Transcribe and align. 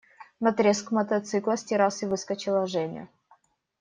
На 0.45 0.51
треск 0.61 0.89
мотоцикла 0.99 1.55
с 1.57 1.63
террасы 1.71 2.07
выскочила 2.07 2.65
Женя. 2.65 3.07